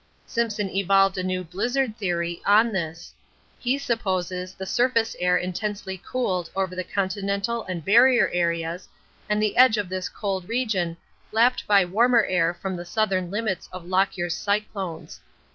Simpson 0.25 0.67
evolved 0.71 1.19
a 1.19 1.21
new 1.23 1.43
blizzard 1.43 1.95
theory 1.95 2.41
on 2.43 2.71
this. 2.71 3.13
He 3.59 3.77
supposes 3.77 4.55
the 4.55 4.65
surface 4.65 5.15
air 5.19 5.37
intensely 5.37 5.95
cooled 6.03 6.49
over 6.55 6.75
the 6.75 6.83
continental 6.83 7.63
and 7.65 7.85
Barrier 7.85 8.27
areas, 8.33 8.89
and 9.29 9.39
the 9.43 9.55
edge 9.55 9.77
of 9.77 9.89
this 9.89 10.09
cold 10.09 10.49
region 10.49 10.97
lapped 11.31 11.67
by 11.67 11.85
warmer 11.85 12.23
air 12.25 12.51
from 12.51 12.75
the 12.75 12.83
southern 12.83 13.29
limits 13.29 13.69
of 13.71 13.85
Lockyer's 13.85 14.35
cyclones. 14.35 15.19